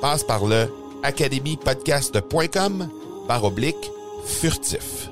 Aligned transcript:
Passe 0.00 0.24
par 0.24 0.46
le 0.46 0.66
academypodcast.com 1.02 2.88
par 3.28 3.44
oblique 3.44 3.90
furtif. 4.26 5.10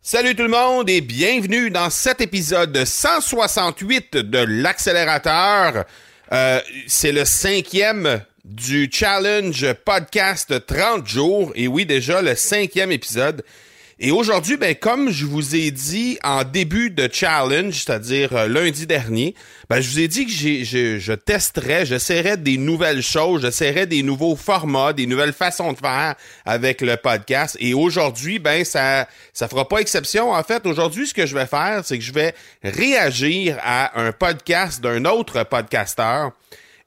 Salut 0.00 0.34
tout 0.34 0.44
le 0.44 0.48
monde 0.48 0.88
et 0.88 1.02
bienvenue 1.02 1.68
dans 1.70 1.90
cet 1.90 2.22
épisode 2.22 2.82
168 2.82 4.16
de 4.16 4.38
l'accélérateur. 4.38 5.84
Euh, 6.32 6.60
c'est 6.86 7.12
le 7.12 7.26
cinquième 7.26 8.22
du 8.44 8.88
challenge 8.90 9.70
podcast 9.84 10.66
30 10.66 11.06
jours. 11.06 11.52
Et 11.56 11.68
oui, 11.68 11.84
déjà 11.84 12.22
le 12.22 12.34
cinquième 12.36 12.90
épisode. 12.90 13.44
Et 13.98 14.10
aujourd'hui, 14.10 14.58
ben, 14.58 14.74
comme 14.74 15.08
je 15.08 15.24
vous 15.24 15.56
ai 15.56 15.70
dit 15.70 16.18
en 16.22 16.44
début 16.44 16.90
de 16.90 17.08
challenge, 17.10 17.72
c'est-à-dire 17.72 18.36
euh, 18.36 18.46
lundi 18.46 18.86
dernier, 18.86 19.34
ben, 19.70 19.80
je 19.80 19.88
vous 19.88 20.00
ai 20.00 20.06
dit 20.06 20.26
que 20.26 20.32
j'ai, 20.32 20.66
je, 20.66 20.98
je 20.98 21.14
testerais, 21.14 21.86
j'essaierais 21.86 22.36
des 22.36 22.58
nouvelles 22.58 23.00
choses, 23.00 23.40
j'essaierais 23.40 23.86
des 23.86 24.02
nouveaux 24.02 24.36
formats, 24.36 24.92
des 24.92 25.06
nouvelles 25.06 25.32
façons 25.32 25.72
de 25.72 25.78
faire 25.78 26.14
avec 26.44 26.82
le 26.82 26.98
podcast. 26.98 27.56
Et 27.58 27.72
aujourd'hui, 27.72 28.38
ben, 28.38 28.66
ça, 28.66 29.08
ça 29.32 29.48
fera 29.48 29.66
pas 29.66 29.78
exception. 29.78 30.30
En 30.30 30.42
fait, 30.42 30.66
aujourd'hui, 30.66 31.06
ce 31.06 31.14
que 31.14 31.24
je 31.24 31.34
vais 31.34 31.46
faire, 31.46 31.80
c'est 31.82 31.96
que 31.96 32.04
je 32.04 32.12
vais 32.12 32.34
réagir 32.62 33.56
à 33.62 33.98
un 33.98 34.12
podcast 34.12 34.82
d'un 34.82 35.06
autre 35.06 35.42
podcasteur. 35.44 36.32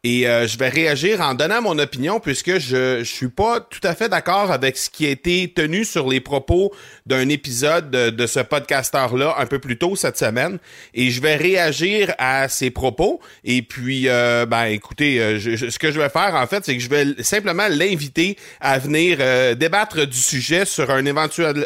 Et 0.06 0.30
euh, 0.30 0.48
je 0.48 0.58
vais 0.58 0.70
réagir 0.70 1.20
en 1.20 1.34
donnant 1.34 1.62
mon 1.62 1.78
opinion 1.78 2.22
puisque 2.22 2.58
je, 2.58 3.00
je 3.00 3.04
suis 3.04 3.28
pas 3.28 3.60
tout 3.60 3.82
à 3.84 3.94
fait 3.96 4.08
d'accord 4.08 4.50
avec 4.50 4.78
ce 4.78 4.90
qui 4.90 5.06
a 5.06 5.10
été 5.10 5.52
tenu 5.54 5.84
sur 5.84 6.08
les 6.08 6.22
propos 6.22 6.74
d'un 7.06 7.28
épisode 7.28 7.92
de, 7.92 8.10
de 8.10 8.26
ce 8.26 8.40
podcasteur-là 8.40 9.36
un 9.38 9.46
peu 9.46 9.60
plus 9.60 9.78
tôt 9.78 9.98
cette 9.98 10.18
semaine. 10.18 10.58
Et 10.94 11.12
je 11.12 11.22
vais 11.22 11.36
réagir 11.36 12.14
à 12.18 12.48
ses 12.48 12.70
propos. 12.70 13.20
Et 13.44 13.62
puis, 13.62 14.08
euh, 14.08 14.46
ben 14.46 14.68
écoutez, 14.68 15.20
euh, 15.20 15.38
je, 15.38 15.70
ce 15.70 15.78
que 15.78 15.92
je 15.92 16.00
vais 16.00 16.08
faire 16.08 16.34
en 16.34 16.48
fait, 16.48 16.64
c'est 16.64 16.78
que 16.78 16.82
je 16.82 16.90
vais 16.90 17.22
simplement 17.22 17.68
l'inviter 17.68 18.38
à 18.62 18.80
venir 18.80 19.18
euh, 19.20 19.54
débattre 19.54 20.08
du 20.08 20.18
sujet 20.18 20.64
sur 20.64 20.92
un 20.92 21.06
éventuel 21.06 21.66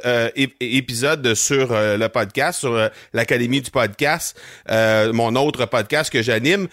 épisode 0.59 1.35
sur 1.35 1.71
le 1.71 2.07
podcast, 2.07 2.61
sur 2.61 2.89
l'Académie 3.13 3.61
du 3.61 3.69
podcast, 3.69 4.39
mon 4.69 5.35
autre 5.35 5.67
podcast 5.67 6.11
que 6.11 6.23
j'anime. 6.23 6.67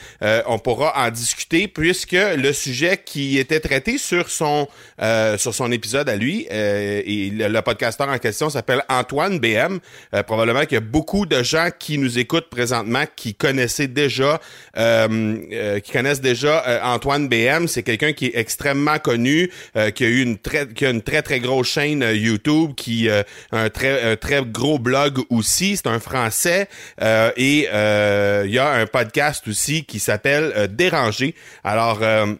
on 0.46 0.58
pourra 0.58 0.94
en 0.96 1.10
discuter 1.10 1.49
puisque 1.50 2.12
le 2.12 2.52
sujet 2.52 3.00
qui 3.04 3.38
était 3.38 3.60
traité 3.60 3.98
sur 3.98 4.30
son 4.30 4.68
euh, 5.02 5.36
sur 5.36 5.54
son 5.54 5.72
épisode 5.72 6.08
à 6.08 6.16
lui 6.16 6.46
euh, 6.52 7.02
et 7.04 7.30
le, 7.30 7.60
podcasteur 7.60 8.08
en 8.08 8.18
question 8.18 8.50
s'appelle 8.50 8.82
Antoine 8.88 9.38
BM. 9.38 9.80
Euh, 10.14 10.22
probablement 10.22 10.60
qu'il 10.60 10.74
y 10.74 10.76
a 10.76 10.80
beaucoup 10.80 11.26
de 11.26 11.42
gens 11.42 11.68
qui 11.76 11.98
nous 11.98 12.18
écoutent 12.18 12.48
présentement 12.50 13.04
qui 13.16 13.34
connaissaient 13.34 13.88
déjà 13.88 14.40
qui 14.74 15.92
connaissent 15.92 16.20
déjà 16.20 16.80
Antoine 16.84 17.28
BM. 17.28 17.66
C'est 17.66 17.82
quelqu'un 17.82 18.12
qui 18.12 18.26
est 18.26 18.36
extrêmement 18.36 18.98
connu, 18.98 19.50
qui 19.94 20.04
a 20.04 20.08
eu 20.08 20.22
une 20.22 20.38
très 20.38 20.68
qui 20.68 20.86
a 20.86 20.90
une 20.90 21.02
très 21.02 21.22
très 21.22 21.40
grosse 21.40 21.68
chaîne 21.68 22.04
YouTube, 22.12 22.74
qui 22.76 23.10
a 23.10 23.24
un 23.52 23.68
très 23.68 24.12
un 24.12 24.16
très 24.16 24.42
gros 24.42 24.78
blog 24.78 25.18
aussi. 25.28 25.76
C'est 25.76 25.88
un 25.88 26.00
Français 26.00 26.68
et 27.00 27.68
il 27.68 28.50
y 28.50 28.58
a 28.58 28.70
un 28.70 28.86
podcast 28.86 29.46
aussi 29.48 29.84
qui 29.84 29.98
s'appelle 29.98 30.68
Déranger. 30.70 31.34
Alors, 31.64 31.98
euh, 32.02 32.34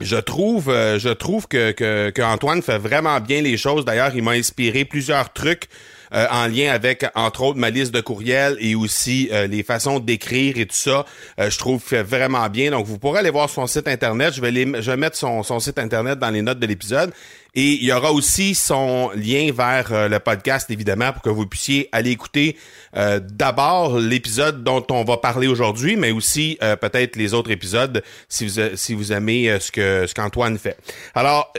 je 0.00 0.16
trouve, 0.16 0.70
euh, 0.70 0.98
je 0.98 1.08
trouve 1.08 1.46
que, 1.46 1.72
que, 1.72 2.22
Antoine 2.22 2.62
fait 2.62 2.78
vraiment 2.78 3.20
bien 3.20 3.42
les 3.42 3.56
choses. 3.56 3.84
D'ailleurs, 3.84 4.14
il 4.14 4.22
m'a 4.22 4.32
inspiré 4.32 4.84
plusieurs 4.84 5.32
trucs 5.32 5.68
euh, 6.14 6.26
en 6.30 6.46
lien 6.46 6.72
avec, 6.72 7.04
entre 7.14 7.42
autres, 7.42 7.58
ma 7.58 7.70
liste 7.70 7.92
de 7.92 8.00
courriels 8.00 8.56
et 8.60 8.74
aussi 8.74 9.30
les 9.48 9.62
façons 9.62 9.98
d'écrire 9.98 10.58
et 10.58 10.66
tout 10.66 10.76
ça. 10.76 11.04
je 11.38 11.58
trouve 11.58 11.82
vraiment 11.82 12.48
bien. 12.48 12.70
Donc, 12.70 12.86
vous 12.86 12.98
pourrez 12.98 13.20
aller 13.20 13.30
voir 13.30 13.50
son 13.50 13.66
site 13.66 13.88
internet. 13.88 14.34
Je 14.34 14.40
vais, 14.40 14.50
les, 14.50 14.64
je 14.64 14.90
vais 14.90 14.96
mettre 14.96 15.16
son, 15.16 15.42
son 15.42 15.60
site 15.60 15.78
internet 15.78 16.18
dans 16.18 16.30
les 16.30 16.42
notes 16.42 16.58
de 16.58 16.66
l'épisode. 16.66 17.12
Et 17.56 17.74
il 17.74 17.84
y 17.84 17.92
aura 17.92 18.12
aussi 18.12 18.54
son 18.54 19.10
lien 19.14 19.50
vers 19.52 19.92
euh, 19.92 20.08
le 20.08 20.18
podcast, 20.18 20.70
évidemment, 20.70 21.12
pour 21.12 21.22
que 21.22 21.30
vous 21.30 21.46
puissiez 21.46 21.88
aller 21.92 22.10
écouter 22.10 22.56
euh, 22.96 23.20
d'abord 23.22 23.98
l'épisode 23.98 24.64
dont 24.64 24.84
on 24.90 25.04
va 25.04 25.18
parler 25.18 25.46
aujourd'hui, 25.46 25.94
mais 25.94 26.10
aussi 26.10 26.58
euh, 26.62 26.74
peut-être 26.74 27.14
les 27.14 27.32
autres 27.32 27.52
épisodes 27.52 28.02
si 28.28 28.46
vous, 28.46 28.60
si 28.74 28.94
vous 28.94 29.12
aimez 29.12 29.56
ce 29.60 29.70
que 29.70 30.06
ce 30.06 30.14
qu'Antoine 30.14 30.58
fait. 30.58 30.76
Alors, 31.14 31.52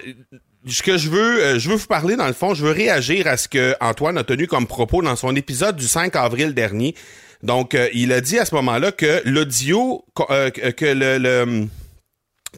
ce 0.68 0.84
que 0.84 0.98
je 0.98 1.10
veux, 1.10 1.60
je 1.60 1.70
veux 1.70 1.76
vous 1.76 1.88
parler 1.88 2.16
dans 2.16 2.28
le 2.28 2.34
fond, 2.34 2.54
je 2.54 2.66
veux 2.66 2.72
réagir 2.72 3.28
à 3.28 3.38
ce 3.38 3.48
que 3.48 3.76
Antoine 3.82 4.18
a 4.18 4.24
tenu 4.24 4.48
comme 4.48 4.68
propos 4.68 5.02
dans 5.02 5.16
son 5.16 5.36
épisode 5.36 5.76
du 5.76 5.88
5 5.88 6.16
avril 6.16 6.54
dernier. 6.54 6.96
Donc, 7.44 7.78
il 7.94 8.12
a 8.12 8.22
dit 8.22 8.40
à 8.40 8.46
ce 8.46 8.56
moment-là 8.56 8.92
que 8.92 9.22
l'audio, 9.26 10.06
que 10.16 10.86
le 10.86 11.68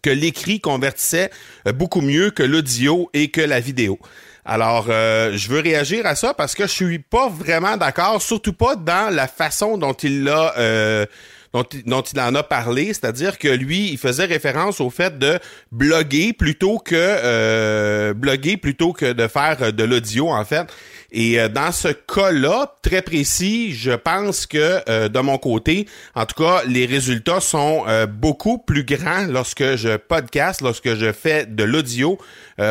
que 0.01 0.09
l'écrit 0.09 0.59
convertissait 0.59 1.29
euh, 1.67 1.72
beaucoup 1.72 2.01
mieux 2.01 2.31
que 2.31 2.44
l'audio 2.44 3.09
et 3.13 3.29
que 3.29 3.41
la 3.41 3.59
vidéo. 3.59 4.00
Alors, 4.46 4.88
euh, 4.90 5.34
je 5.35 5.50
veux 5.50 5.59
réagir 5.59 6.06
à 6.06 6.16
ça 6.16 6.34
parce 6.34 6.56
que 6.56 6.63
je 6.63 6.72
suis 6.72 7.00
pas 7.00 7.29
vraiment 7.29 7.75
d'accord, 7.75 8.22
surtout 8.22 8.53
pas 8.53 8.75
dans 8.75 9.13
la 9.13 9.28
façon 9.28 9.78
dont 9.78 9.94
il 9.94 10.23
l'a 10.23 10.53
euh, 10.57 11.06
dont, 11.53 11.63
il 11.63 12.19
en 12.19 12.35
a 12.35 12.44
parlé, 12.44 12.88
c'est-à-dire 12.88 13.38
que 13.38 13.47
lui, 13.47 13.90
il 13.91 13.97
faisait 13.97 14.25
référence 14.25 14.81
au 14.81 14.90
fait 14.90 15.18
de 15.18 15.40
bloguer 15.72 16.34
plutôt 16.34 16.78
que 16.80 18.13
bloguer 18.13 18.58
plutôt 18.58 18.94
que 18.94 19.13
de 19.13 19.28
faire 19.28 19.74
de 19.74 19.84
l'audio 19.84 20.30
en 20.30 20.46
fait. 20.46 20.68
Et 21.12 21.40
euh, 21.40 21.47
dans 21.47 21.72
ce 21.72 21.88
cas-là, 21.88 22.75
très 22.81 23.01
précis, 23.01 23.73
je 23.73 23.91
pense 23.91 24.45
que 24.45 24.81
euh, 24.90 25.08
de 25.08 25.20
mon 25.20 25.37
côté, 25.37 25.87
en 26.16 26.26
tout 26.26 26.43
cas, 26.43 26.64
les 26.67 26.85
résultats 26.85 27.40
sont 27.40 27.85
euh, 27.87 28.05
beaucoup 28.05 28.58
plus 28.58 28.84
grands 28.84 29.26
lorsque 29.28 29.76
je 29.76 29.96
podcast, 29.96 30.61
lorsque 30.61 30.96
je 30.96 31.11
fais 31.14 31.46
de 31.46 31.64
l'audio, 31.64 32.17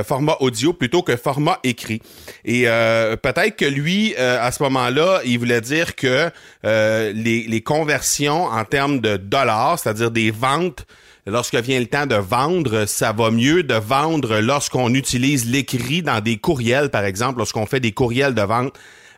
format 0.05 0.37
audio 0.41 0.73
plutôt 0.73 1.03
que 1.03 1.15
format 1.15 1.61
écrit. 1.63 2.03
Et 2.45 2.65
peut-être 2.65 3.55
que 3.55 3.65
lui, 3.65 4.17
à 4.17 4.51
ce 4.51 4.61
moment-là, 4.65 5.21
il 5.25 5.39
voulait 5.39 5.61
dire 5.61 5.95
que 5.95 6.29
les, 6.65 7.13
les 7.47 7.61
conversions 7.61 8.47
en 8.47 8.65
termes 8.65 8.99
de 8.99 9.17
dollars, 9.17 9.79
c'est-à-dire 9.79 10.11
des 10.11 10.33
ventes, 10.33 10.87
lorsque 11.27 11.57
vient 11.57 11.81
le 11.81 11.87
temps 11.87 12.07
de 12.07 12.15
vendre, 12.15 12.87
ça 12.87 13.13
va 13.13 13.31
mieux 13.31 13.63
de 13.63 13.75
vendre 13.75 14.41
lorsqu'on 14.41 14.95
utilise 14.95 15.51
l'écrit 15.51 16.03
dans 16.03 16.21
des 16.21 16.39
courriels, 16.39 16.91
par 16.91 17.05
exemple, 17.05 17.39
lorsqu'on 17.39 17.67
fait 17.67 17.81
des 17.81 17.93
courriels 17.93 18.35
de 18.35 18.43
vente 18.43 18.75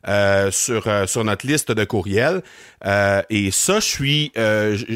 euh, 0.06 0.50
sur 0.52 0.88
sur 1.08 1.24
notre 1.24 1.46
liste 1.46 1.72
de 1.72 1.84
courriels. 1.84 2.42
et 3.30 3.50
ça, 3.50 3.80
je 3.80 3.84
suis 3.84 4.32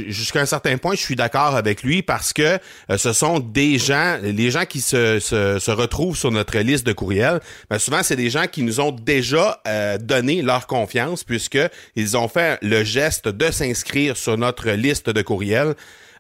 jusqu'à 0.09 0.41
un 0.41 0.47
certain 0.47 0.79
point, 0.79 0.94
je 0.94 1.00
suis 1.00 1.17
d'accord 1.17 1.55
avec 1.56 1.82
lui 1.82 2.03
parce 2.03 2.32
que 2.32 2.59
ce 2.97 3.12
sont 3.12 3.41
des 3.41 3.79
gens, 3.79 4.19
les 4.23 4.50
gens 4.50 4.64
qui 4.64 4.81
se, 4.81 5.19
se, 5.19 5.59
se 5.59 5.70
retrouvent 5.70 6.17
sur 6.17 6.31
notre 6.31 6.56
liste 6.59 6.87
de 6.87 6.93
courriels. 6.93 7.41
Ben 7.69 7.79
souvent, 7.79 8.03
c'est 8.03 8.17
des 8.17 8.31
gens 8.31 8.47
qui 8.47 8.62
nous 8.62 8.81
ont 8.81 8.93
déjà 8.93 9.61
donné 10.00 10.41
leur 10.41 10.67
confiance 10.67 11.25
puisque 11.25 11.59
ils 11.97 12.17
ont 12.17 12.29
fait 12.29 12.59
le 12.62 12.85
geste 12.85 13.29
de 13.29 13.50
s'inscrire 13.50 14.17
sur 14.17 14.38
notre 14.38 14.70
liste 14.70 15.11
de 15.11 15.20
courriels. 15.20 15.75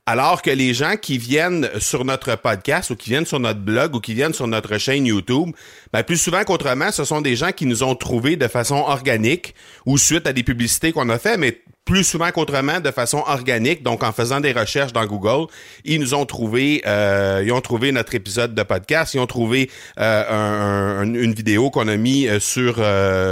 Alors 0.04 0.42
que 0.42 0.50
les 0.50 0.74
gens 0.74 0.96
qui 0.96 1.16
viennent 1.16 1.70
sur 1.78 2.04
notre 2.04 2.34
podcast 2.34 2.90
ou 2.90 2.96
qui 2.96 3.10
viennent 3.10 3.26
sur 3.26 3.38
notre 3.38 3.60
blog 3.60 3.94
ou 3.94 4.00
qui 4.00 4.14
viennent 4.14 4.34
sur 4.34 4.48
notre 4.48 4.76
chaîne 4.76 5.06
YouTube, 5.06 5.50
ben 5.92 6.02
plus 6.02 6.16
souvent 6.16 6.42
qu'autrement, 6.42 6.90
ce 6.90 7.04
sont 7.04 7.20
des 7.20 7.36
gens 7.36 7.52
qui 7.52 7.66
nous 7.66 7.84
ont 7.84 7.94
trouvés 7.94 8.34
de 8.34 8.48
façon 8.48 8.74
organique 8.74 9.54
ou 9.86 9.98
suite 9.98 10.26
à 10.26 10.32
des 10.32 10.42
publicités 10.42 10.90
qu'on 10.90 11.08
a 11.08 11.20
fait, 11.20 11.36
mais 11.36 11.62
plus 11.84 12.04
souvent 12.04 12.30
qu'autrement 12.30 12.78
de 12.80 12.90
façon 12.92 13.24
organique, 13.26 13.82
donc 13.82 14.04
en 14.04 14.12
faisant 14.12 14.40
des 14.40 14.52
recherches 14.52 14.92
dans 14.92 15.04
Google, 15.04 15.50
ils 15.84 15.98
nous 16.00 16.14
ont 16.14 16.24
trouvé, 16.24 16.80
euh, 16.86 17.42
ils 17.44 17.52
ont 17.52 17.60
trouvé 17.60 17.90
notre 17.90 18.14
épisode 18.14 18.54
de 18.54 18.62
podcast, 18.62 19.14
ils 19.14 19.20
ont 19.20 19.26
trouvé 19.26 19.68
euh, 19.98 21.02
une 21.02 21.34
vidéo 21.34 21.70
qu'on 21.70 21.88
a 21.88 21.96
mis 21.96 22.28
euh, 22.28 22.38
sur 22.38 22.76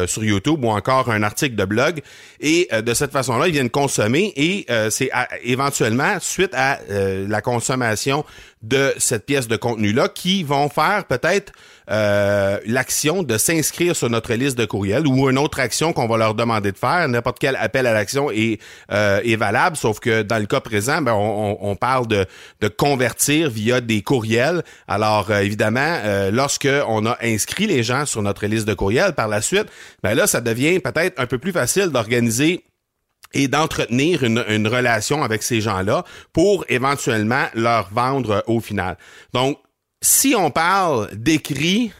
sur 0.08 0.24
YouTube 0.24 0.64
ou 0.64 0.70
encore 0.70 1.10
un 1.10 1.22
article 1.22 1.54
de 1.54 1.64
blog, 1.64 2.00
et 2.40 2.68
de 2.72 2.94
cette 2.94 3.12
façon-là, 3.12 3.46
ils 3.46 3.52
viennent 3.52 3.70
consommer 3.70 4.32
et 4.36 4.66
c'est 4.90 5.10
éventuellement 5.42 6.18
suite 6.20 6.54
à 6.54 6.78
la 6.88 7.40
consommation 7.40 8.24
de 8.62 8.92
cette 8.98 9.26
pièce 9.26 9.48
de 9.48 9.56
contenu-là 9.56 10.08
qui 10.08 10.42
vont 10.42 10.68
faire 10.68 11.04
peut-être 11.04 11.52
euh, 11.90 12.58
l'action 12.66 13.22
de 13.22 13.36
s'inscrire 13.36 13.96
sur 13.96 14.08
notre 14.08 14.32
liste 14.34 14.56
de 14.56 14.64
courriels 14.64 15.06
ou 15.06 15.28
une 15.28 15.38
autre 15.38 15.58
action 15.58 15.92
qu'on 15.92 16.06
va 16.06 16.16
leur 16.18 16.34
demander 16.34 16.70
de 16.70 16.78
faire. 16.78 17.08
N'importe 17.08 17.38
quel 17.40 17.56
appel 17.56 17.86
à 17.86 17.92
l'action 17.92 18.30
est, 18.30 18.60
euh, 18.92 19.20
est 19.24 19.36
valable, 19.36 19.76
sauf 19.76 19.98
que 19.98 20.22
dans 20.22 20.38
le 20.38 20.46
cas 20.46 20.60
présent, 20.60 21.02
ben, 21.02 21.12
on, 21.12 21.76
parle 21.76 22.06
de, 22.06 22.26
de 22.60 22.68
convertir 22.68 23.50
via 23.50 23.80
des 23.80 24.02
courriels. 24.02 24.62
Alors, 24.86 25.30
euh, 25.30 25.40
évidemment, 25.40 25.98
lorsque 26.32 26.68
on 26.86 27.06
a 27.06 27.16
inscrit 27.22 27.66
les 27.66 27.82
gens 27.82 28.06
sur 28.06 28.22
notre 28.22 28.46
liste 28.46 28.68
de 28.68 28.74
courriels 28.74 29.14
par 29.14 29.28
la 29.28 29.40
suite, 29.40 29.66
ben 30.02 30.14
là, 30.14 30.26
ça 30.26 30.40
devient 30.40 30.78
peut-être 30.80 31.18
un 31.20 31.26
peu 31.26 31.38
plus 31.38 31.52
facile 31.52 31.88
d'organiser 31.88 32.64
et 33.32 33.48
d'entretenir 33.48 34.24
une, 34.24 34.44
une, 34.48 34.66
relation 34.66 35.22
avec 35.22 35.42
ces 35.42 35.60
gens-là 35.60 36.04
pour 36.32 36.64
éventuellement 36.68 37.44
leur 37.54 37.88
vendre 37.92 38.42
au 38.46 38.60
final. 38.60 38.96
Donc, 39.32 39.58
si 40.00 40.34
on 40.34 40.50
parle 40.50 41.14
d'écrit 41.14 41.92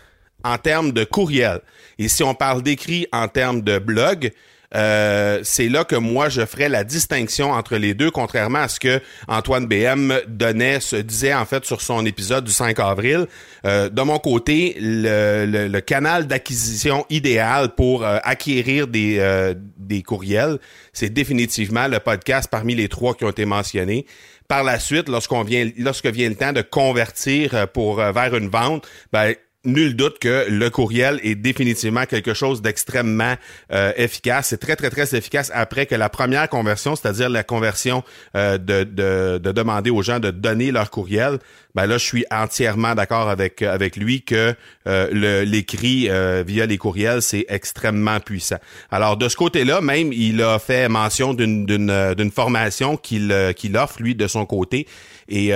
en 0.42 0.56
termes 0.58 0.92
de 0.92 1.04
courriel 1.04 1.60
et 1.98 2.08
si 2.08 2.22
on 2.22 2.34
parle 2.34 2.62
d'écrit 2.62 3.06
en 3.12 3.28
termes 3.28 3.60
de 3.60 3.78
blog, 3.78 4.32
euh, 4.74 5.40
c'est 5.42 5.68
là 5.68 5.84
que 5.84 5.96
moi 5.96 6.28
je 6.28 6.44
ferais 6.46 6.68
la 6.68 6.84
distinction 6.84 7.50
entre 7.50 7.76
les 7.76 7.94
deux, 7.94 8.10
contrairement 8.10 8.60
à 8.60 8.68
ce 8.68 8.78
que 8.78 9.00
Antoine 9.26 9.66
BM 9.66 10.14
donnait, 10.28 10.80
se 10.80 10.96
disait 10.96 11.34
en 11.34 11.44
fait 11.44 11.64
sur 11.64 11.80
son 11.80 12.06
épisode 12.06 12.44
du 12.44 12.52
5 12.52 12.78
avril. 12.78 13.26
Euh, 13.64 13.88
de 13.88 14.02
mon 14.02 14.18
côté, 14.18 14.76
le, 14.80 15.80
canal 15.80 16.26
d'acquisition 16.26 17.04
idéal 17.10 17.74
pour 17.74 18.04
euh, 18.04 18.18
acquérir 18.22 18.86
des, 18.86 19.54
des 19.76 20.02
courriels, 20.02 20.58
c'est 20.92 21.10
définitivement 21.10 21.88
le 21.88 21.98
podcast 21.98 22.48
parmi 22.50 22.74
les 22.74 22.88
trois 22.88 23.14
qui 23.14 23.24
ont 23.24 23.30
été 23.30 23.44
mentionnés 23.44 24.06
par 24.46 24.64
la 24.64 24.80
suite, 24.80 25.08
lorsqu'on 25.08 25.42
vient, 25.44 25.70
lorsque 25.78 26.06
vient 26.06 26.28
le 26.28 26.34
temps 26.34 26.52
de 26.52 26.60
convertir 26.60 27.68
pour 27.68 27.96
vers 27.96 28.34
une 28.34 28.48
vente, 28.48 28.86
ben 29.12 29.34
nul 29.64 29.94
doute 29.94 30.18
que 30.18 30.46
le 30.48 30.70
courriel 30.70 31.20
est 31.22 31.34
définitivement 31.34 32.06
quelque 32.06 32.32
chose 32.32 32.62
d'extrêmement 32.62 33.34
euh, 33.72 33.92
efficace. 33.96 34.48
C'est 34.48 34.58
très, 34.58 34.74
très, 34.74 34.88
très 34.88 35.14
efficace 35.14 35.50
après 35.54 35.84
que 35.84 35.94
la 35.94 36.08
première 36.08 36.48
conversion, 36.48 36.96
c'est-à-dire 36.96 37.28
la 37.28 37.44
conversion 37.44 38.02
euh, 38.36 38.56
de, 38.56 38.84
de, 38.84 39.38
de, 39.38 39.52
demander 39.52 39.90
aux 39.90 40.02
gens 40.02 40.18
de 40.18 40.30
donner 40.30 40.70
leur 40.70 40.90
courriel. 40.90 41.38
Ben 41.74 41.86
là, 41.86 41.98
je 41.98 42.04
suis 42.04 42.24
entièrement 42.30 42.94
d'accord 42.94 43.28
avec 43.28 43.62
avec 43.62 43.96
lui 43.96 44.22
que 44.22 44.54
euh, 44.88 45.44
l'écrit 45.44 46.08
via 46.44 46.66
les 46.66 46.78
courriels, 46.78 47.22
c'est 47.22 47.46
extrêmement 47.48 48.18
puissant. 48.18 48.58
Alors, 48.90 49.16
de 49.16 49.28
ce 49.28 49.36
côté-là, 49.36 49.80
même, 49.80 50.12
il 50.12 50.42
a 50.42 50.58
fait 50.58 50.88
mention 50.88 51.32
d'une 51.32 51.66
d'une 51.66 52.30
formation 52.32 52.96
qu'il 52.96 53.52
qu'il 53.56 53.76
offre, 53.76 54.02
lui, 54.02 54.16
de 54.16 54.26
son 54.26 54.46
côté. 54.46 54.88
Et 55.30 55.52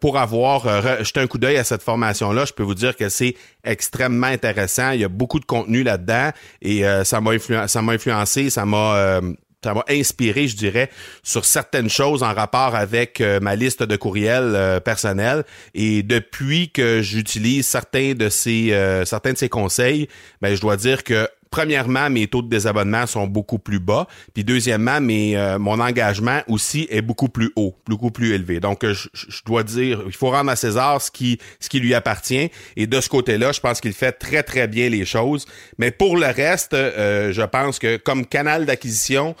pour 0.00 0.16
avoir 0.16 1.04
jeté 1.04 1.20
un 1.20 1.26
coup 1.26 1.38
d'œil 1.38 1.56
à 1.56 1.64
cette 1.64 1.82
formation-là, 1.82 2.44
je 2.44 2.52
peux 2.52 2.62
vous 2.62 2.76
dire 2.76 2.96
que 2.96 3.08
c'est 3.08 3.34
extrêmement 3.64 4.28
intéressant. 4.28 4.92
Il 4.92 5.00
y 5.00 5.04
a 5.04 5.08
beaucoup 5.08 5.40
de 5.40 5.44
contenu 5.44 5.82
là-dedans 5.82 6.30
et 6.62 6.86
euh, 6.86 7.04
ça 7.04 7.20
m'a 7.20 7.32
influencé, 7.32 8.50
ça 8.50 8.64
m'a 8.64 8.96
euh, 8.96 9.20
ça 9.64 9.74
m'a 9.74 9.84
inspiré, 9.90 10.46
je 10.46 10.56
dirais, 10.56 10.88
sur 11.24 11.44
certaines 11.44 11.90
choses 11.90 12.22
en 12.22 12.32
rapport 12.32 12.76
avec 12.76 13.20
euh, 13.20 13.40
ma 13.40 13.56
liste 13.56 13.82
de 13.82 13.96
courriels 13.96 14.80
personnels. 14.84 15.42
Et 15.74 16.04
depuis 16.04 16.70
que 16.70 17.02
j'utilise 17.02 17.66
certains 17.66 18.14
de 18.14 18.28
ces 18.28 18.72
certains 19.04 19.32
de 19.32 19.38
ces 19.38 19.48
conseils, 19.48 20.08
ben 20.40 20.54
je 20.54 20.60
dois 20.60 20.76
dire 20.76 21.02
que 21.02 21.28
premièrement, 21.50 22.10
mes 22.10 22.26
taux 22.26 22.42
de 22.42 22.48
désabonnement 22.48 23.06
sont 23.06 23.26
beaucoup 23.26 23.58
plus 23.58 23.80
bas. 23.80 24.06
Puis 24.34 24.44
deuxièmement, 24.44 25.00
mes, 25.00 25.36
euh, 25.36 25.58
mon 25.58 25.80
engagement 25.80 26.40
aussi 26.48 26.86
est 26.90 27.02
beaucoup 27.02 27.28
plus 27.28 27.50
haut, 27.56 27.74
beaucoup 27.86 28.10
plus 28.10 28.32
élevé. 28.32 28.60
Donc, 28.60 28.84
euh, 28.84 28.94
je, 28.94 29.42
dois 29.44 29.62
dire, 29.62 30.02
il 30.06 30.12
faut 30.12 30.30
rendre 30.30 30.50
à 30.50 30.56
César 30.56 31.00
ce 31.00 31.10
qui, 31.10 31.38
ce 31.60 31.68
qui 31.68 31.80
lui 31.80 31.94
appartient. 31.94 32.50
Et 32.76 32.86
de 32.86 33.00
ce 33.00 33.08
côté-là, 33.08 33.52
je 33.52 33.60
pense 33.60 33.80
qu'il 33.80 33.92
fait 33.92 34.12
très, 34.12 34.42
très 34.42 34.68
bien 34.68 34.88
les 34.88 35.04
choses. 35.04 35.46
Mais 35.78 35.90
pour 35.90 36.16
le 36.16 36.26
reste, 36.26 36.74
euh, 36.74 37.32
je 37.32 37.42
pense 37.42 37.78
que 37.78 37.96
comme 37.96 38.26
canal 38.26 38.66
d'acquisition, 38.66 39.34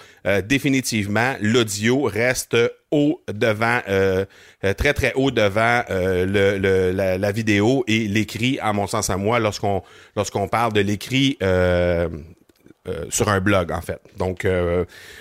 définitivement, 0.44 1.36
l'audio 1.40 2.02
reste 2.02 2.54
haut 2.90 3.22
devant, 3.32 3.80
euh, 3.88 4.24
euh, 4.64 4.74
très 4.74 4.94
très 4.94 5.12
haut 5.14 5.30
devant 5.30 5.82
euh, 5.90 6.24
le, 6.26 6.92
la, 6.92 7.32
vidéo 7.32 7.84
et 7.86 8.08
l'écrit, 8.08 8.58
à 8.60 8.72
mon 8.72 8.86
sens 8.86 9.10
à 9.10 9.16
moi, 9.16 9.38
lorsqu'on 9.38 9.82
lorsqu'on 10.16 10.48
parle 10.48 10.72
de 10.72 10.80
l'écrit 10.80 11.36
sur 13.10 13.28
un 13.28 13.40
blog 13.40 13.72
en 13.72 13.80
fait. 13.80 14.00
Donc 14.16 14.46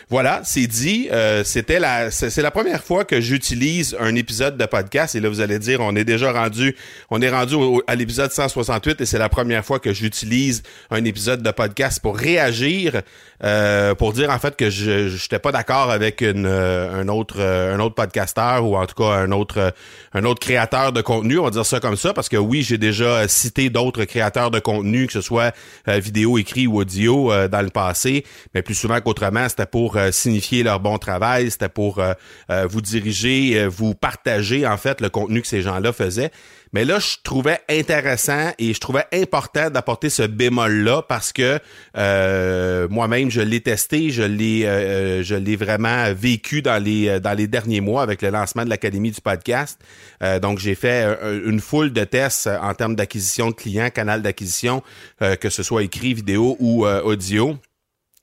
voilà, 0.10 0.42
c'est 0.44 0.68
dit. 0.68 1.10
C'était 1.44 1.80
la 1.80 2.12
c'est 2.12 2.42
la 2.42 2.52
première 2.52 2.84
fois 2.84 3.06
que 3.06 3.22
j'utilise 3.22 3.96
un 4.00 4.16
épisode 4.16 4.58
de 4.58 4.66
podcast 4.66 5.16
et 5.16 5.20
là 5.20 5.30
vous 5.30 5.42
allez 5.42 5.60
dire 5.60 5.80
on 5.82 5.96
est 5.96 6.04
déjà 6.04 6.32
rendu 6.32 6.76
on 7.10 7.22
est 7.22 7.30
rendu 7.30 7.56
à 7.88 7.96
l'épisode 7.96 8.32
168 8.32 9.02
et 9.02 9.06
c'est 9.06 9.18
la 9.18 9.30
première 9.30 9.66
fois 9.66 9.80
que 9.80 9.94
j'utilise 9.94 10.64
un 10.92 11.04
épisode 11.06 11.42
de 11.42 11.52
podcast 11.52 12.00
pour 12.02 12.18
réagir 12.18 13.02
euh, 13.44 13.94
pour 13.94 14.14
dire 14.14 14.32
en 14.32 14.40
fait 14.40 14.56
que 14.56 14.72
je 14.72 15.12
n'étais 15.14 15.38
pas 15.38 15.52
d'accord 15.52 15.92
avec 15.92 16.22
une, 16.22 16.48
euh, 16.48 17.02
un 17.02 17.08
autre 17.08 17.36
euh, 17.40 17.76
un 17.76 17.80
autre 17.80 17.94
podcasteur 17.94 18.66
ou 18.66 18.76
en 18.76 18.88
tout 18.88 18.96
cas 18.96 19.12
un 19.12 19.32
autre 19.32 19.74
un 20.14 20.24
autre 20.24 20.40
créateur 20.40 20.92
de 20.92 21.02
contenu, 21.02 21.38
on 21.38 21.44
va 21.44 21.52
dire 21.52 21.66
ça 21.66 21.80
comme 21.80 21.98
ça, 21.98 22.14
parce 22.14 22.30
que 22.30 22.38
oui, 22.38 22.64
j'ai 22.64 22.80
déjà 22.80 23.28
cité 23.28 23.70
d'autres 23.70 24.06
créateurs 24.06 24.50
de 24.50 24.60
contenu, 24.60 25.06
que 25.06 25.14
ce 25.14 25.22
soit 25.22 25.54
vidéo, 25.86 26.40
écrit 26.40 26.66
ou 26.66 26.80
audio 26.80 27.32
dans 27.48 27.57
le 27.62 27.70
passé, 27.70 28.26
mais 28.54 28.62
plus 28.62 28.76
souvent 28.76 29.00
qu'autrement, 29.02 29.48
c'était 29.50 29.66
pour 29.66 29.98
signifier 30.12 30.64
leur 30.64 30.80
bon 30.80 30.98
travail, 30.98 31.52
c'était 31.52 31.70
pour 31.70 32.02
vous 32.50 32.82
diriger, 32.82 33.68
vous 33.68 33.94
partager 33.94 34.66
en 34.68 34.78
fait 34.78 35.02
le 35.02 35.10
contenu 35.10 35.42
que 35.42 35.48
ces 35.48 35.62
gens-là 35.62 35.94
faisaient. 35.94 36.32
Mais 36.74 36.86
là, 36.86 37.00
je 37.00 37.16
trouvais 37.24 37.60
intéressant 37.70 38.52
et 38.60 38.74
je 38.74 38.80
trouvais 38.80 39.06
important 39.14 39.70
d'apporter 39.70 40.10
ce 40.10 40.24
bémol-là 40.24 41.04
parce 41.08 41.32
que 41.32 41.60
euh, 41.98 42.88
moi-même, 42.90 43.30
je 43.32 43.42
l'ai 43.42 43.62
testé, 43.62 44.10
je 44.10 44.24
l'ai, 44.24 44.66
euh, 44.66 45.24
je 45.24 45.36
l'ai 45.36 45.56
vraiment 45.56 46.14
vécu 46.14 46.62
dans 46.62 46.82
les 46.82 47.20
dans 47.20 47.34
les 47.34 47.48
derniers 47.48 47.82
mois 47.82 48.02
avec 48.02 48.22
le 48.22 48.30
lancement 48.30 48.66
de 48.66 48.70
l'académie 48.70 49.12
du 49.12 49.22
podcast. 49.22 49.80
Euh, 50.24 50.40
donc, 50.40 50.60
j'ai 50.60 50.76
fait 50.76 51.06
une 51.46 51.60
foule 51.60 51.92
de 51.94 52.04
tests 52.04 52.48
en 52.48 52.74
termes 52.74 52.96
d'acquisition 52.96 53.50
de 53.50 53.56
clients, 53.56 53.90
canal 53.90 54.22
d'acquisition, 54.22 54.84
que 55.20 55.50
ce 55.50 55.64
soit 55.64 55.84
écrit, 55.84 56.14
vidéo 56.14 56.58
ou 56.60 56.86
audio. 56.86 57.58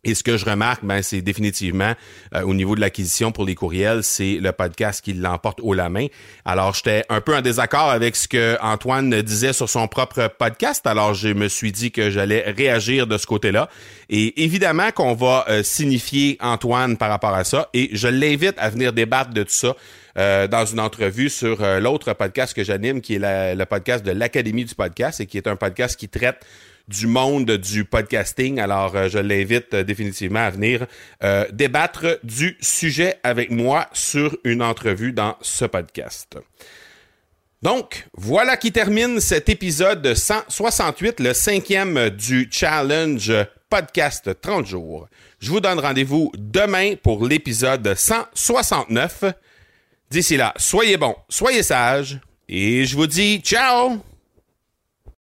Et 0.04 0.14
ce 0.14 0.22
que 0.22 0.36
je 0.36 0.44
remarque, 0.44 0.84
ben, 0.84 1.02
c'est 1.02 1.22
définitivement 1.22 1.94
euh, 2.34 2.42
au 2.42 2.54
niveau 2.54 2.76
de 2.76 2.80
l'acquisition 2.80 3.32
pour 3.32 3.44
les 3.44 3.54
courriels, 3.54 4.04
c'est 4.04 4.34
le 4.34 4.52
podcast 4.52 5.02
qui 5.02 5.14
l'emporte 5.14 5.60
haut 5.62 5.72
la 5.72 5.88
main. 5.88 6.06
Alors, 6.44 6.74
j'étais 6.74 7.04
un 7.08 7.22
peu 7.22 7.34
en 7.34 7.40
désaccord 7.40 7.88
avec 7.90 8.14
ce 8.14 8.28
que 8.28 8.56
Antoine 8.60 9.22
disait 9.22 9.54
sur 9.54 9.68
son 9.68 9.88
propre 9.88 10.28
podcast. 10.38 10.86
Alors, 10.86 11.14
je 11.14 11.28
me 11.28 11.48
suis 11.48 11.72
dit 11.72 11.90
que 11.90 12.10
j'allais 12.10 12.50
réagir 12.50 13.06
de 13.06 13.16
ce 13.16 13.26
côté-là. 13.26 13.70
Et 14.10 14.44
évidemment 14.44 14.90
qu'on 14.90 15.14
va 15.14 15.46
euh, 15.48 15.62
signifier 15.62 16.36
Antoine 16.40 16.98
par 16.98 17.08
rapport 17.08 17.34
à 17.34 17.44
ça. 17.44 17.70
Et 17.72 17.88
je 17.92 18.08
l'invite 18.08 18.54
à 18.58 18.68
venir 18.68 18.92
débattre 18.92 19.30
de 19.30 19.42
tout 19.42 19.50
ça. 19.50 19.74
Euh, 20.16 20.46
dans 20.46 20.64
une 20.64 20.78
entrevue 20.78 21.28
sur 21.28 21.58
l'autre 21.80 22.12
podcast 22.12 22.54
que 22.54 22.62
j'anime, 22.62 23.00
qui 23.00 23.16
est 23.16 23.54
le 23.56 23.64
podcast 23.64 24.06
de 24.06 24.12
l'Académie 24.12 24.64
du 24.64 24.72
podcast, 24.76 25.20
et 25.20 25.26
qui 25.26 25.38
est 25.38 25.48
un 25.48 25.56
podcast 25.56 25.98
qui 25.98 26.08
traite 26.08 26.36
du 26.88 27.06
monde 27.06 27.50
du 27.50 27.84
podcasting. 27.84 28.60
Alors, 28.60 28.94
euh, 28.94 29.08
je 29.08 29.18
l'invite 29.18 29.72
euh, 29.74 29.84
définitivement 29.84 30.40
à 30.40 30.50
venir 30.50 30.86
euh, 31.22 31.46
débattre 31.52 32.18
du 32.22 32.56
sujet 32.60 33.16
avec 33.22 33.50
moi 33.50 33.88
sur 33.92 34.36
une 34.44 34.62
entrevue 34.62 35.12
dans 35.12 35.36
ce 35.40 35.64
podcast. 35.64 36.38
Donc, 37.62 38.06
voilà 38.12 38.58
qui 38.58 38.72
termine 38.72 39.20
cet 39.20 39.48
épisode 39.48 40.14
168, 40.14 41.20
le 41.20 41.32
cinquième 41.32 42.10
du 42.10 42.48
challenge 42.50 43.32
podcast 43.70 44.30
30 44.40 44.66
jours. 44.66 45.08
Je 45.40 45.50
vous 45.50 45.60
donne 45.60 45.80
rendez-vous 45.80 46.30
demain 46.36 46.94
pour 47.02 47.26
l'épisode 47.26 47.94
169. 47.94 49.24
D'ici 50.10 50.36
là, 50.36 50.52
soyez 50.58 50.98
bons, 50.98 51.16
soyez 51.30 51.62
sages, 51.62 52.20
et 52.48 52.84
je 52.84 52.94
vous 52.94 53.06
dis 53.06 53.38
ciao! 53.38 54.13